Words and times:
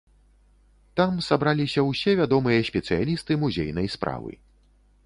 Там 0.99 1.13
сабраліся 1.27 1.85
ўсе 1.89 2.17
вядомыя 2.21 2.67
спецыялісты 2.71 3.39
музейнай 3.45 3.87
справы. 3.99 4.33